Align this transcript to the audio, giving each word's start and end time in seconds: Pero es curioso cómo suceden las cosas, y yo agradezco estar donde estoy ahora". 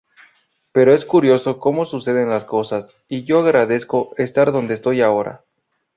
Pero 0.71 0.95
es 0.95 1.05
curioso 1.05 1.59
cómo 1.59 1.85
suceden 1.85 2.27
las 2.27 2.43
cosas, 2.43 2.97
y 3.07 3.21
yo 3.23 3.41
agradezco 3.41 4.15
estar 4.17 4.51
donde 4.51 4.73
estoy 4.73 5.01
ahora". 5.01 5.45